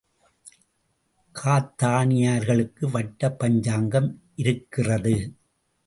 காத்தாணியர்களுக்கு 1.35 2.85
வட்டப் 2.91 3.39
பஞ்சாங்கம் 3.39 4.21
இருக்கிறது. 4.35 5.15